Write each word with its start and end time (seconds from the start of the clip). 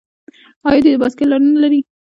آیا 0.67 0.81
دوی 0.83 0.93
د 0.93 0.97
بایسکل 1.01 1.27
لارې 1.31 1.47
نلري؟ 1.55 1.81